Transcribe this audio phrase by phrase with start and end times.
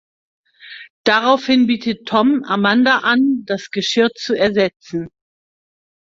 [1.05, 5.09] Daraufhin bietet Tom Amanda an, das Geschirr zu ersetzen.